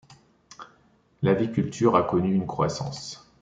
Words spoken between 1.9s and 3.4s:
a connu une croissance.